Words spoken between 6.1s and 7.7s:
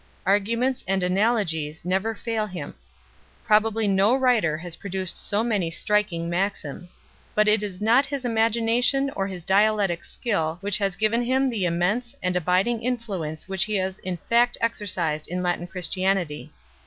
maxims. But it